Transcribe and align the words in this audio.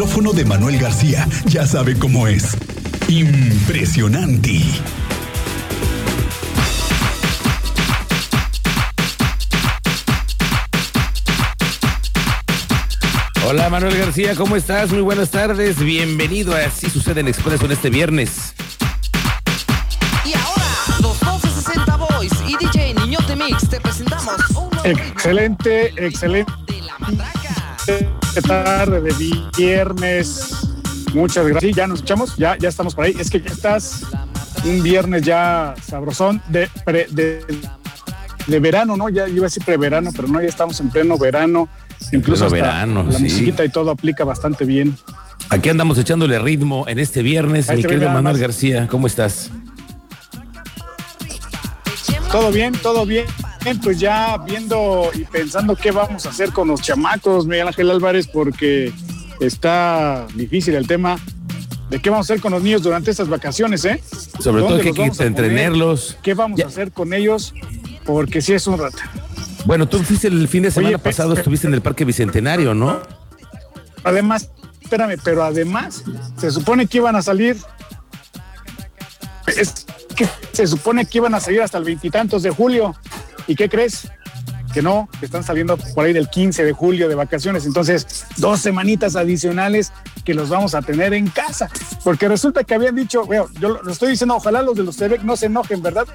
micrófono 0.00 0.32
de 0.32 0.46
Manuel 0.46 0.78
García 0.78 1.28
ya 1.44 1.66
sabe 1.66 1.94
cómo 1.98 2.26
es. 2.26 2.56
Impresionante. 3.08 4.62
Hola 13.46 13.68
Manuel 13.68 13.98
García, 13.98 14.34
¿cómo 14.36 14.56
estás? 14.56 14.90
Muy 14.90 15.02
buenas 15.02 15.30
tardes. 15.30 15.78
Bienvenido 15.78 16.54
a 16.54 16.60
Así 16.60 16.88
sucede 16.88 17.20
en 17.20 17.28
Expreso 17.28 17.66
en 17.66 17.72
este 17.72 17.90
viernes. 17.90 18.54
Y 20.24 20.32
ahora, 20.32 20.64
los 21.02 21.20
1260 21.20 21.96
Boys 21.96 22.32
y 22.48 22.56
DJ 22.56 22.94
Niñote 22.94 23.36
Mix 23.36 23.68
te 23.68 23.78
presentamos 23.78 24.48
un 24.56 24.70
nuevo 24.70 24.98
Excelente, 24.98 25.92
excelente 25.98 26.52
de 26.66 26.80
la 26.80 26.98
matraca. 26.98 28.19
Tarde 28.46 29.00
de 29.00 29.14
viernes. 29.56 30.56
Muchas 31.14 31.46
gracias. 31.46 31.70
Sí, 31.70 31.76
ya 31.76 31.86
nos 31.86 31.98
escuchamos, 31.98 32.36
ya, 32.36 32.56
ya 32.58 32.68
estamos 32.68 32.94
por 32.94 33.04
ahí. 33.04 33.16
Es 33.18 33.30
que 33.30 33.40
ya 33.40 33.50
estás 33.50 34.02
un 34.64 34.82
viernes 34.82 35.22
ya 35.22 35.74
sabrosón 35.84 36.40
de, 36.48 36.68
pre- 36.84 37.08
de, 37.10 37.44
de 38.46 38.60
verano, 38.60 38.96
¿no? 38.96 39.08
Ya 39.08 39.28
iba 39.28 39.40
a 39.40 39.48
decir 39.48 39.64
preverano, 39.64 40.10
pero 40.14 40.28
no, 40.28 40.40
ya 40.40 40.48
estamos 40.48 40.78
en 40.80 40.90
pleno 40.90 41.18
verano. 41.18 41.68
Incluso 42.12 42.48
pleno 42.48 42.64
hasta 42.66 42.86
verano, 42.86 43.02
la 43.04 43.18
sí. 43.18 43.22
musiquita 43.24 43.64
y 43.64 43.68
todo 43.70 43.90
aplica 43.90 44.24
bastante 44.24 44.64
bien. 44.64 44.96
Aquí 45.48 45.68
andamos 45.68 45.98
echándole 45.98 46.38
ritmo 46.38 46.86
en 46.86 46.98
este 47.00 47.22
viernes. 47.22 47.68
Ahí 47.70 47.78
Mi 47.78 47.82
querido 47.84 48.08
Manuel. 48.10 48.38
García, 48.38 48.86
¿cómo 48.88 49.06
estás? 49.08 49.50
Todo 52.30 52.52
bien, 52.52 52.72
todo 52.74 53.04
bien. 53.04 53.26
Pues 53.82 54.00
ya 54.00 54.36
viendo 54.38 55.10
y 55.14 55.24
pensando 55.24 55.76
qué 55.76 55.90
vamos 55.90 56.26
a 56.26 56.30
hacer 56.30 56.50
con 56.52 56.68
los 56.68 56.80
chamacos, 56.82 57.46
Miguel 57.46 57.68
Ángel 57.68 57.90
Álvarez, 57.90 58.26
porque 58.26 58.92
está 59.38 60.26
difícil 60.34 60.74
el 60.74 60.86
tema 60.86 61.18
de 61.88 62.00
qué 62.00 62.10
vamos 62.10 62.28
a 62.28 62.32
hacer 62.32 62.42
con 62.42 62.52
los 62.52 62.62
niños 62.62 62.82
durante 62.82 63.10
estas 63.10 63.28
vacaciones, 63.28 63.84
¿eh? 63.84 64.02
Sobre 64.40 64.62
todo 64.62 64.70
¿Dónde 64.76 64.84
que 64.84 64.92
que 64.92 65.02
a 65.02 65.06
entretenerlos. 65.06 66.16
¿Qué 66.22 66.34
vamos 66.34 66.58
Ya. 66.58 66.66
a 66.66 66.68
hacer 66.68 66.90
con 66.92 67.12
ellos? 67.12 67.52
Porque 68.04 68.40
sí 68.42 68.54
es 68.54 68.66
un 68.66 68.78
rato. 68.78 68.98
Bueno, 69.66 69.86
tú 69.88 69.98
fuiste 70.02 70.28
el 70.28 70.48
fin 70.48 70.62
de 70.64 70.70
semana 70.70 70.88
Oye, 70.88 70.98
pe- 70.98 71.10
pasado, 71.10 71.34
pe- 71.34 71.40
estuviste 71.40 71.66
en 71.66 71.74
el 71.74 71.82
Parque 71.82 72.04
Bicentenario, 72.04 72.74
¿no? 72.74 73.00
Además, 74.04 74.50
espérame, 74.80 75.16
pero 75.22 75.44
además 75.44 76.02
se 76.38 76.50
supone 76.50 76.86
que 76.86 76.98
iban 76.98 77.14
a 77.14 77.22
salir. 77.22 77.56
Es 79.46 79.86
que 80.16 80.26
se 80.52 80.66
supone 80.66 81.04
que 81.06 81.18
iban 81.18 81.34
a 81.34 81.40
salir 81.40 81.60
hasta 81.62 81.78
el 81.78 81.84
veintitantos 81.84 82.42
de 82.42 82.50
julio. 82.50 82.94
¿Y 83.50 83.56
qué 83.56 83.68
crees? 83.68 84.08
Que 84.72 84.80
no, 84.80 85.08
que 85.18 85.26
están 85.26 85.42
saliendo 85.42 85.76
por 85.76 86.04
ahí 86.04 86.12
del 86.12 86.30
15 86.30 86.64
de 86.64 86.72
julio 86.72 87.08
de 87.08 87.16
vacaciones. 87.16 87.66
Entonces, 87.66 88.26
dos 88.36 88.60
semanitas 88.60 89.16
adicionales 89.16 89.92
que 90.24 90.34
los 90.34 90.50
vamos 90.50 90.76
a 90.76 90.82
tener 90.82 91.14
en 91.14 91.26
casa. 91.26 91.68
Porque 92.04 92.28
resulta 92.28 92.62
que 92.62 92.76
habían 92.76 92.94
dicho, 92.94 93.24
bueno, 93.26 93.48
yo 93.58 93.82
lo 93.82 93.90
estoy 93.90 94.10
diciendo, 94.10 94.36
ojalá 94.36 94.62
los 94.62 94.76
de 94.76 94.84
los 94.84 94.96
TVEC 94.96 95.24
no 95.24 95.36
se 95.36 95.46
enojen, 95.46 95.82
¿verdad? 95.82 96.06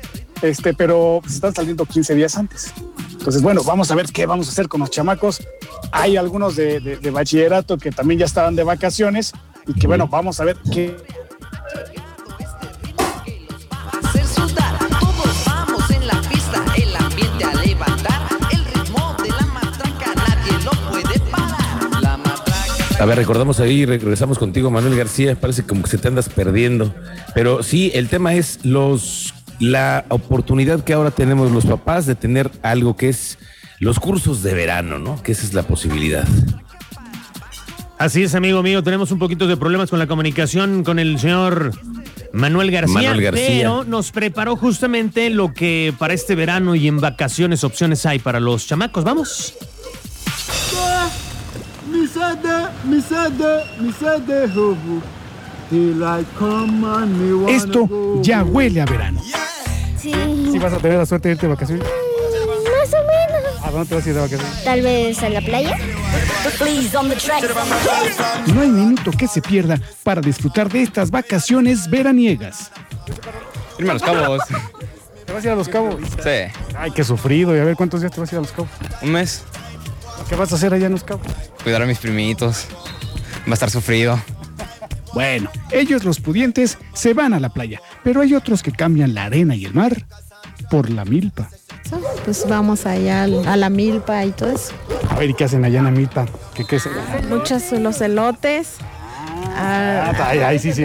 Este, 0.41 0.73
pero 0.73 1.22
están 1.28 1.53
saliendo 1.53 1.86
15 1.86 2.16
días 2.16 2.38
antes. 2.38 2.72
Entonces, 3.11 3.41
bueno, 3.41 3.63
vamos 3.66 3.91
a 3.91 3.95
ver 3.95 4.06
qué 4.06 4.25
vamos 4.25 4.47
a 4.47 4.52
hacer 4.52 4.69
con 4.69 4.80
los 4.80 4.89
chamacos. 4.89 5.45
Hay 5.91 6.16
algunos 6.16 6.56
de 6.56 7.11
bachillerato 7.11 7.78
que 7.78 7.91
también 7.91 8.22
ya 8.22 8.28
estaban 8.28 8.56
de 8.56 8.63
vacaciones 8.63 9.33
y 9.67 9.73
que, 9.73 9.88
bueno, 9.88 10.08
vamos 10.08 10.39
a 10.39 10.45
ver 10.45 10.56
qué, 10.72 10.95
A 23.06 23.08
ver, 23.08 23.20
recordamos 23.20 23.59
ahí, 23.59 23.86
regresamos 23.86 24.39
contigo, 24.39 24.72
Manuel 24.72 24.98
García. 24.98 25.39
Parece 25.39 25.61
como 25.61 25.84
que 25.84 25.92
se 25.92 26.00
te 26.00 26.08
andas 26.08 26.28
perdiendo. 26.28 26.92
Pero 27.36 27.62
sí, 27.62 27.92
el 27.94 28.09
tema 28.09 28.34
es 28.34 28.58
los 28.64 29.31
la 29.59 30.06
oportunidad 30.09 30.84
que 30.84 30.94
ahora 30.94 31.12
tenemos 31.12 31.52
los 31.52 31.67
papás 31.67 32.07
de 32.07 32.16
tener 32.16 32.50
algo 32.63 32.97
que 32.97 33.09
es 33.09 33.38
los 33.78 34.00
cursos 34.00 34.41
de 34.41 34.56
verano, 34.56 34.97
¿no? 34.97 35.22
Que 35.22 35.34
esa 35.34 35.46
es 35.46 35.53
la 35.53 35.62
posibilidad. 35.62 36.28
Así 38.00 38.24
es, 38.24 38.34
amigo 38.34 38.63
mío. 38.63 38.81
Tenemos 38.81 39.12
un 39.12 39.19
poquito 39.19 39.46
de 39.46 39.56
problemas 39.56 39.91
con 39.91 40.00
la 40.00 40.08
comunicación 40.08 40.84
con 40.84 40.97
el 40.97 41.19
señor 41.19 41.74
Manuel 42.34 42.72
García, 42.72 43.09
Manuel 43.09 43.22
García. 43.22 43.47
pero 43.50 43.84
nos 43.84 44.12
preparó 44.12 44.56
justamente 44.56 45.29
lo 45.29 45.53
que 45.53 45.94
para 46.00 46.16
este 46.16 46.34
verano 46.34 46.74
y 46.74 46.88
en 46.88 47.00
vacaciones 47.00 47.63
opciones 47.63 48.03
hay 48.08 48.18
para 48.18 48.40
los 48.40 48.66
chamacos. 48.66 49.03
Vamos. 49.03 49.53
Esto 57.50 58.22
ya 58.22 58.44
huele 58.44 58.81
a 58.81 58.86
verano. 58.86 59.22
Sí, 59.98 60.14
¿Sí 60.52 60.59
vas 60.59 60.74
a 60.74 60.78
tener 60.78 60.98
la 60.98 61.06
suerte 61.06 61.30
de 61.30 61.34
irte 61.34 61.48
de 61.48 61.53
vacaciones? 61.53 61.86
más 61.86 62.94
o 62.94 62.98
menos. 62.98 63.64
¿A 63.64 63.72
dónde 63.72 63.90
te 63.90 63.96
vas 63.96 64.06
a 64.06 64.09
ir 64.09 64.16
de 64.16 64.22
vacaciones? 64.22 64.64
Tal 64.64 64.81
vez 64.81 65.24
a 65.24 65.30
la 65.30 65.42
playa. 65.42 65.78
No 68.53 68.62
hay 68.62 68.70
minuto 68.70 69.12
que 69.12 69.28
se 69.28 69.42
pierda 69.42 69.80
para 70.03 70.22
disfrutar 70.22 70.70
de 70.72 70.84
estas 70.84 71.09
vacaciones 71.09 71.90
veraniegas. 71.90 72.72
Irme 73.80 73.92
a 73.92 73.94
los 73.94 74.03
cabos. 74.03 74.42
¿Te 75.26 75.34
vas 75.34 75.44
a 75.44 75.47
ir 75.47 75.53
a 75.53 75.56
Los 75.56 75.70
Cabos? 75.70 75.96
Sí. 76.24 76.53
Ay, 76.78 76.92
qué 76.92 77.03
sufrido. 77.03 77.56
Y 77.56 77.59
a 77.59 77.64
ver, 77.64 77.76
¿cuántos 77.76 78.02
días 78.02 78.14
te 78.14 78.20
vas 78.22 78.32
a 78.32 78.36
ir 78.36 78.40
a 78.40 78.42
Los 78.42 78.52
Cabos? 78.52 78.70
Un 79.02 79.12
mes. 79.12 79.44
¿Qué 80.30 80.36
vas 80.36 80.52
a 80.52 80.56
hacer 80.56 80.74
allá 80.74 80.88
en 80.88 80.94
Los 80.94 81.03
Cabos? 81.03 81.25
Cuidar 81.63 81.81
a 81.81 81.86
mis 81.86 82.00
primitos. 82.00 82.66
Va 83.47 83.52
a 83.52 83.53
estar 83.53 83.69
sufrido. 83.69 84.19
Bueno, 85.13 85.50
ellos 85.72 86.03
los 86.03 86.19
pudientes 86.19 86.78
se 86.94 87.13
van 87.13 87.34
a 87.34 87.40
la 87.40 87.50
playa, 87.50 87.80
pero 88.03 88.22
hay 88.22 88.34
otros 88.34 88.62
que 88.64 88.72
cambian 88.72 89.14
la 89.14 89.25
arena 89.25 89.56
y 89.56 89.64
el 89.66 89.74
mar 89.74 90.06
por 90.69 90.90
la 90.90 91.06
milpa. 91.06 91.50
Pues 92.25 92.46
vamos 92.50 92.85
allá 92.85 93.24
al- 93.24 93.47
a 93.47 93.56
la 93.56 93.69
milpa 93.69 94.25
y 94.25 94.31
todo 94.31 94.50
eso. 94.52 94.74
A 95.09 95.16
ver, 95.16 95.30
¿y 95.30 95.34
qué 95.35 95.46
hacen 95.46 95.64
allá 95.64 95.80
en 95.80 95.85
la 95.85 95.91
milpa? 95.91 96.25
¿Qué, 96.53 96.66
qué 96.66 96.78
es? 96.78 96.90
Muchos 97.30 97.72
los 97.74 98.02
elotes. 98.02 98.74
ah, 99.56 100.12
Ah, 100.18 100.30
ahí, 100.30 100.40
ahí 100.40 100.59
sí, 100.59 100.74
sí. 100.74 100.84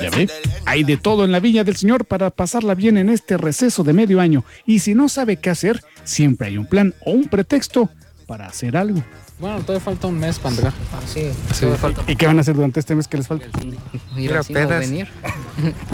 Ya 0.00 0.10
ve, 0.10 0.28
hay 0.68 0.84
de 0.84 0.96
todo 0.98 1.24
en 1.24 1.32
la 1.32 1.40
Viña 1.40 1.64
del 1.64 1.76
Señor 1.76 2.04
para 2.04 2.30
pasarla 2.30 2.74
bien 2.74 2.98
en 2.98 3.08
este 3.08 3.38
receso 3.38 3.84
de 3.84 3.94
medio 3.94 4.20
año. 4.20 4.44
Y 4.66 4.80
si 4.80 4.94
no 4.94 5.08
sabe 5.08 5.36
qué 5.38 5.48
hacer, 5.48 5.82
siempre 6.04 6.48
hay 6.48 6.58
un 6.58 6.66
plan 6.66 6.94
o 7.06 7.12
un 7.12 7.24
pretexto 7.24 7.88
para 8.26 8.46
hacer 8.46 8.76
algo. 8.76 9.02
Bueno, 9.40 9.60
todavía 9.60 9.80
falta 9.82 10.08
un 10.08 10.18
mes 10.18 10.38
para 10.38 10.50
entregar. 10.50 10.74
Sí, 11.06 11.30
Sí. 11.54 11.66
falta 11.78 12.02
¿Y 12.06 12.16
qué 12.16 12.26
van 12.26 12.36
a 12.38 12.40
hacer 12.42 12.54
durante 12.54 12.80
este 12.80 12.94
mes 12.94 13.08
que 13.08 13.16
les 13.16 13.26
falta? 13.26 13.46
ir 14.18 14.34
a 14.34 14.42
pedas. 14.42 14.80
venir. 14.80 15.08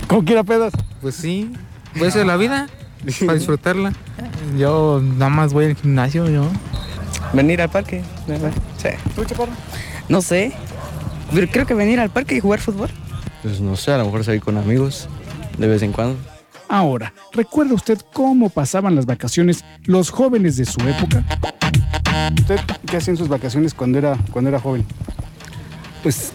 ¿Cómo 0.08 0.24
quiera 0.24 0.42
pedas? 0.42 0.72
Pues 1.00 1.14
sí. 1.14 1.50
Voy 1.94 2.06
a 2.06 2.08
hacer 2.08 2.26
la 2.26 2.36
vida. 2.36 2.68
Para 3.20 3.34
disfrutarla. 3.38 3.92
Yo 4.58 5.00
nada 5.02 5.28
más 5.28 5.52
voy 5.52 5.66
al 5.66 5.76
gimnasio, 5.76 6.28
yo. 6.28 6.50
Venir 7.32 7.60
al 7.62 7.68
parque. 7.70 8.02
Sí. 8.78 8.88
No 10.08 10.20
sé. 10.22 10.52
Pero 11.32 11.46
creo 11.48 11.66
que 11.66 11.74
venir 11.74 12.00
al 12.00 12.10
parque 12.10 12.34
y 12.36 12.40
jugar 12.40 12.60
fútbol. 12.60 12.88
Pues 13.44 13.60
no 13.60 13.76
sé, 13.76 13.92
a 13.92 13.98
lo 13.98 14.06
mejor 14.06 14.24
salir 14.24 14.40
con 14.40 14.56
amigos 14.56 15.06
de 15.58 15.68
vez 15.68 15.82
en 15.82 15.92
cuando. 15.92 16.16
Ahora, 16.66 17.12
¿recuerda 17.32 17.74
usted 17.74 18.00
cómo 18.14 18.48
pasaban 18.48 18.96
las 18.96 19.04
vacaciones 19.04 19.62
los 19.84 20.08
jóvenes 20.08 20.56
de 20.56 20.64
su 20.64 20.80
época? 20.80 21.22
¿Usted 22.38 22.58
qué 22.86 22.96
hacía 22.96 23.12
en 23.12 23.18
sus 23.18 23.28
vacaciones 23.28 23.74
cuando 23.74 23.98
era, 23.98 24.16
cuando 24.32 24.48
era 24.48 24.58
joven? 24.58 24.86
Pues 26.02 26.32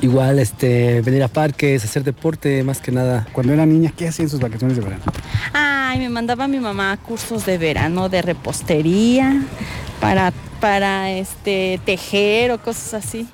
igual, 0.00 0.40
este, 0.40 1.00
venir 1.02 1.22
a 1.22 1.28
parques, 1.28 1.84
hacer 1.84 2.02
deporte, 2.02 2.64
más 2.64 2.80
que 2.80 2.90
nada. 2.90 3.24
Cuando 3.32 3.52
era 3.52 3.64
niña, 3.64 3.92
¿qué 3.96 4.08
hacía 4.08 4.24
en 4.24 4.28
sus 4.28 4.40
vacaciones 4.40 4.76
de 4.76 4.82
verano? 4.82 5.04
Ay, 5.52 6.00
me 6.00 6.08
mandaba 6.08 6.48
mi 6.48 6.58
mamá 6.58 6.90
a 6.90 6.96
cursos 6.96 7.46
de 7.46 7.56
verano 7.56 8.08
de 8.08 8.20
repostería 8.20 9.44
para, 10.00 10.32
para 10.60 11.12
este 11.12 11.80
tejer 11.86 12.50
o 12.50 12.60
cosas 12.60 12.94
así. 12.94 13.28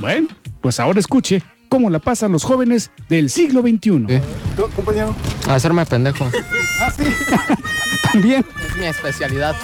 Bueno, 0.00 0.26
pues 0.60 0.80
ahora 0.80 0.98
escuche 0.98 1.40
cómo 1.68 1.90
la 1.90 1.98
pasan 1.98 2.32
los 2.32 2.44
jóvenes 2.44 2.90
del 3.08 3.30
siglo 3.30 3.62
XXI. 3.62 4.20
¿Tú, 4.56 4.68
compañero? 4.74 5.14
A 5.48 5.54
hacerme 5.54 5.84
pendejo. 5.86 6.28
Ah, 6.80 6.92
sí. 6.96 7.02
También. 8.12 8.46
Es 8.64 8.76
mi 8.76 8.86
especialidad. 8.86 9.56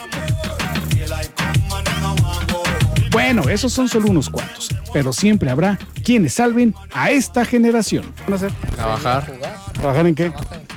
Bueno, 3.12 3.49
esos 3.49 3.73
son 3.73 3.89
solo 3.89 4.11
unos 4.11 4.29
cuantos, 4.29 4.69
pero 4.93 5.12
siempre 5.12 5.49
habrá 5.49 5.79
quienes 6.03 6.35
salven 6.35 6.75
a 6.93 7.12
esta 7.12 7.45
generación. 7.45 8.05
¿Qué 8.17 8.23
van 8.25 8.33
a 8.33 8.37
hacer? 8.37 8.53
Trabajar. 8.75 9.33
¿Trabajar 9.75 10.07
en 10.09 10.15
qué? 10.17 10.33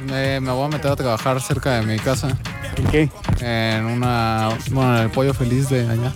Me, 0.05 0.39
me 0.39 0.51
voy 0.51 0.65
a 0.65 0.69
meter 0.69 0.91
a 0.91 0.95
trabajar 0.95 1.41
cerca 1.41 1.79
de 1.79 1.87
mi 1.87 1.97
casa. 1.97 2.37
¿En 2.77 2.85
qué? 2.85 3.09
En 3.41 3.85
una. 3.85 4.49
Bueno, 4.69 4.97
en 4.97 5.03
el 5.05 5.09
pollo 5.09 5.33
feliz 5.33 5.69
de 5.69 5.89
allá. 5.89 6.13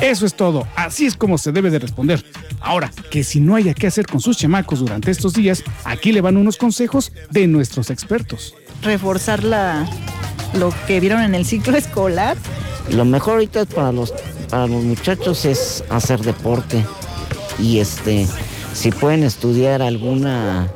Eso 0.00 0.26
es 0.26 0.34
todo. 0.34 0.66
Así 0.76 1.06
es 1.06 1.16
como 1.16 1.38
se 1.38 1.52
debe 1.52 1.70
de 1.70 1.78
responder. 1.78 2.24
Ahora, 2.60 2.90
que 3.10 3.24
si 3.24 3.40
no 3.40 3.54
haya 3.56 3.74
qué 3.74 3.86
hacer 3.86 4.06
con 4.06 4.20
sus 4.20 4.36
chamacos 4.36 4.80
durante 4.80 5.10
estos 5.10 5.34
días, 5.34 5.62
aquí 5.84 6.12
le 6.12 6.20
van 6.20 6.36
unos 6.36 6.56
consejos 6.56 7.12
de 7.30 7.46
nuestros 7.46 7.90
expertos. 7.90 8.54
Reforzar 8.82 9.42
la, 9.42 9.88
lo 10.54 10.72
que 10.86 11.00
vieron 11.00 11.22
en 11.22 11.34
el 11.34 11.44
ciclo 11.46 11.76
escolar. 11.76 12.36
Lo 12.90 13.04
mejor 13.04 13.34
ahorita 13.34 13.62
es 13.62 13.66
para 13.68 13.92
los 13.92 14.12
para 14.48 14.66
los 14.66 14.84
muchachos 14.84 15.44
es 15.44 15.84
hacer 15.90 16.20
deporte 16.20 16.84
y 17.58 17.78
este 17.78 18.26
si 18.74 18.90
pueden 18.90 19.24
estudiar 19.24 19.82
alguna 19.82 20.70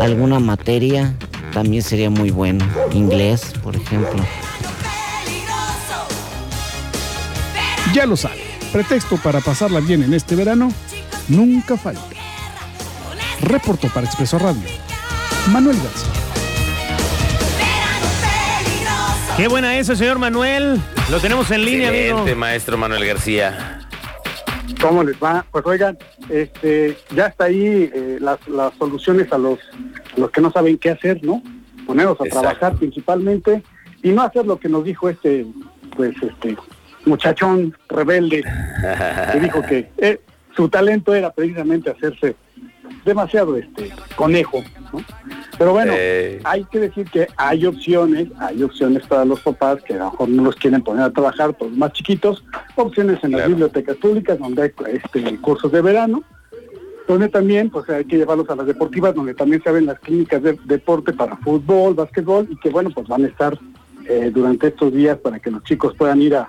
alguna 0.00 0.38
materia 0.38 1.14
también 1.52 1.82
sería 1.82 2.10
muy 2.10 2.30
bueno 2.30 2.64
inglés 2.92 3.52
por 3.62 3.74
ejemplo 3.74 4.22
Ya 7.94 8.06
lo 8.06 8.16
sabe, 8.16 8.42
pretexto 8.72 9.16
para 9.16 9.40
pasarla 9.40 9.80
bien 9.80 10.02
en 10.02 10.14
este 10.14 10.36
verano 10.36 10.70
nunca 11.28 11.76
falta. 11.76 12.02
Reportó 13.40 13.88
para 13.88 14.06
Expreso 14.06 14.38
Radio. 14.38 14.62
Manuel 15.50 15.76
García. 15.76 16.12
Qué 19.36 19.46
buena 19.48 19.78
esa, 19.78 19.94
señor 19.94 20.18
Manuel. 20.18 20.80
Lo 21.10 21.20
tenemos 21.20 21.50
en 21.50 21.64
línea, 21.64 21.88
amigo. 21.88 22.02
Excelente, 22.04 22.34
maestro 22.34 22.76
Manuel 22.76 23.06
García. 23.06 23.80
¿Cómo 24.80 25.02
les 25.04 25.16
va? 25.16 25.46
Pues 25.50 25.64
oigan, 25.64 25.96
este, 26.28 26.98
ya 27.14 27.26
está 27.26 27.44
ahí 27.44 27.90
eh, 27.94 28.18
las, 28.20 28.46
las 28.48 28.74
soluciones 28.74 29.32
a 29.32 29.38
los, 29.38 29.58
a 30.16 30.20
los 30.20 30.30
que 30.30 30.40
no 30.40 30.50
saben 30.50 30.76
qué 30.76 30.90
hacer, 30.90 31.22
¿no? 31.22 31.42
Ponernos 31.86 32.20
a 32.20 32.24
Exacto. 32.24 32.40
trabajar 32.48 32.74
principalmente 32.78 33.62
y 34.02 34.10
no 34.10 34.22
hacer 34.22 34.44
lo 34.44 34.58
que 34.58 34.68
nos 34.68 34.84
dijo 34.84 35.08
este, 35.08 35.46
pues 35.96 36.14
este 36.20 36.56
muchachón 37.06 37.76
rebelde 37.88 38.42
que 39.32 39.40
dijo 39.40 39.62
que 39.62 39.90
eh, 39.98 40.20
su 40.56 40.68
talento 40.68 41.14
era 41.14 41.30
precisamente 41.32 41.90
hacerse 41.90 42.36
demasiado 43.04 43.56
este 43.56 43.90
conejo, 44.16 44.62
¿no? 44.92 45.00
Pero 45.56 45.72
bueno, 45.72 45.92
Eh. 45.96 46.40
hay 46.44 46.64
que 46.64 46.78
decir 46.80 47.08
que 47.10 47.26
hay 47.36 47.66
opciones, 47.66 48.28
hay 48.38 48.62
opciones 48.62 49.04
para 49.06 49.24
los 49.24 49.40
papás 49.40 49.82
que 49.82 49.94
a 49.94 49.98
lo 49.98 50.10
mejor 50.10 50.28
no 50.28 50.42
los 50.44 50.56
quieren 50.56 50.82
poner 50.82 51.02
a 51.04 51.10
trabajar 51.10 51.54
por 51.56 51.68
los 51.68 51.76
más 51.76 51.92
chiquitos, 51.92 52.44
opciones 52.76 53.18
en 53.24 53.32
las 53.32 53.40
Claro. 53.40 53.48
bibliotecas 53.50 53.96
públicas 53.96 54.38
donde 54.38 54.62
hay 54.62 54.70
este, 54.92 55.36
cursos 55.38 55.70
de 55.72 55.80
verano, 55.80 56.22
donde 57.06 57.28
también 57.28 57.70
pues 57.70 57.88
hay 57.88 58.04
que 58.04 58.18
llevarlos 58.18 58.48
a 58.50 58.56
las 58.56 58.66
deportivas, 58.66 59.14
donde 59.14 59.34
también 59.34 59.62
se 59.62 59.68
abren 59.68 59.86
las 59.86 59.98
clínicas 60.00 60.42
de 60.42 60.58
deporte 60.66 61.12
para 61.12 61.36
fútbol, 61.38 61.94
básquetbol 61.94 62.46
y 62.50 62.56
que 62.56 62.68
bueno, 62.70 62.90
pues 62.90 63.06
van 63.08 63.24
a 63.24 63.28
estar 63.28 63.58
eh, 64.08 64.30
durante 64.32 64.68
estos 64.68 64.92
días 64.92 65.16
para 65.18 65.38
que 65.38 65.50
los 65.50 65.62
chicos 65.64 65.94
puedan 65.96 66.20
ir 66.22 66.34
a, 66.36 66.48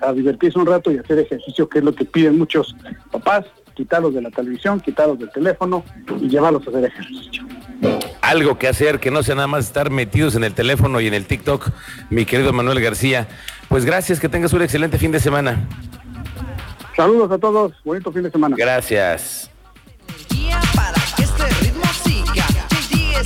a 0.00 0.12
divertirse 0.12 0.58
un 0.58 0.66
rato 0.66 0.90
y 0.90 0.98
hacer 0.98 1.18
ejercicio, 1.18 1.68
que 1.68 1.78
es 1.78 1.84
lo 1.84 1.94
que 1.94 2.04
piden 2.04 2.38
muchos 2.38 2.74
papás, 3.10 3.46
quitarlos 3.74 4.14
de 4.14 4.22
la 4.22 4.30
televisión, 4.30 4.80
quitarlos 4.80 5.18
del 5.18 5.30
teléfono 5.30 5.84
y 6.20 6.28
llevarlos 6.28 6.66
a 6.66 6.70
hacer 6.70 6.84
ejercicio. 6.84 7.44
Algo 8.20 8.58
que 8.58 8.68
hacer, 8.68 9.00
que 9.00 9.10
no 9.10 9.22
sea 9.22 9.34
nada 9.34 9.46
más 9.46 9.66
estar 9.66 9.90
metidos 9.90 10.34
en 10.34 10.44
el 10.44 10.54
teléfono 10.54 11.00
y 11.00 11.06
en 11.06 11.14
el 11.14 11.26
TikTok, 11.26 11.70
mi 12.10 12.26
querido 12.26 12.52
Manuel 12.52 12.80
García. 12.80 13.28
Pues 13.68 13.84
gracias, 13.84 14.20
que 14.20 14.28
tengas 14.28 14.52
un 14.52 14.62
excelente 14.62 14.98
fin 14.98 15.12
de 15.12 15.20
semana. 15.20 15.66
Saludos 16.96 17.30
a 17.32 17.38
todos, 17.38 17.72
bonito 17.84 18.12
fin 18.12 18.24
de 18.24 18.30
semana. 18.30 18.56
Gracias. 18.58 19.39